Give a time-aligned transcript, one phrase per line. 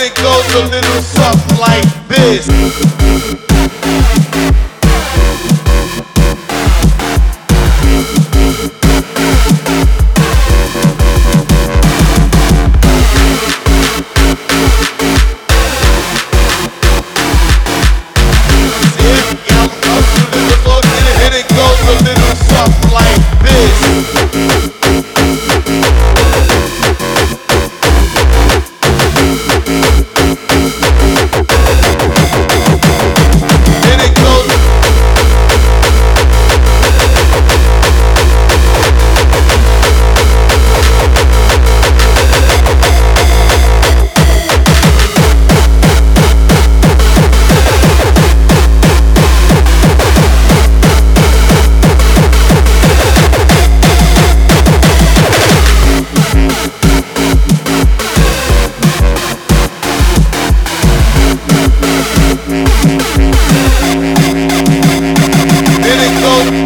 [0.00, 3.03] it goes a little something like this.
[66.24, 66.64] And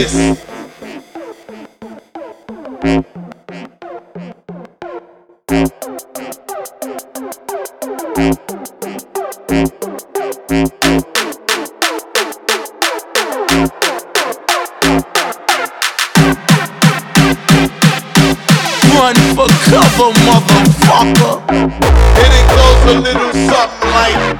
[0.00, 0.14] this.
[18.94, 21.34] Run for cover, motherfucker.
[21.50, 24.30] And it goes a little something like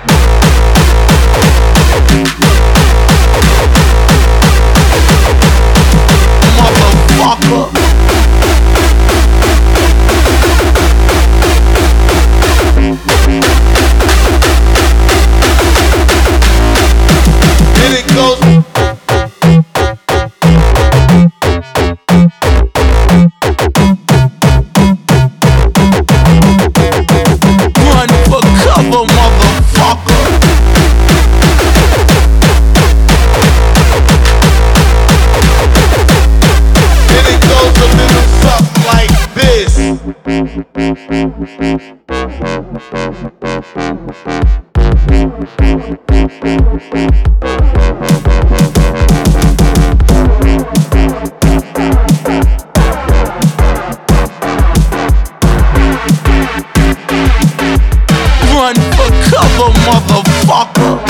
[58.52, 61.09] Run for cover, motherfucker.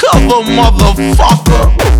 [0.00, 1.93] Cover, motherfucker.